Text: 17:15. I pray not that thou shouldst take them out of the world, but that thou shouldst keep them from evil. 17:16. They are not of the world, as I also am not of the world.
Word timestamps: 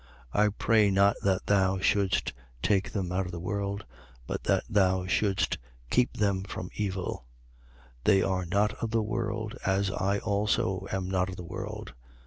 17:15. 0.33 0.41
I 0.45 0.49
pray 0.49 0.89
not 0.89 1.15
that 1.21 1.45
thou 1.45 1.77
shouldst 1.77 2.33
take 2.63 2.91
them 2.91 3.11
out 3.11 3.27
of 3.27 3.31
the 3.31 3.39
world, 3.39 3.85
but 4.25 4.45
that 4.45 4.63
thou 4.67 5.05
shouldst 5.05 5.59
keep 5.91 6.13
them 6.13 6.41
from 6.43 6.71
evil. 6.73 7.27
17:16. 8.03 8.03
They 8.05 8.21
are 8.23 8.45
not 8.47 8.73
of 8.81 8.89
the 8.89 9.03
world, 9.03 9.55
as 9.63 9.91
I 9.91 10.17
also 10.17 10.87
am 10.91 11.07
not 11.07 11.29
of 11.29 11.35
the 11.35 11.43
world. 11.43 11.93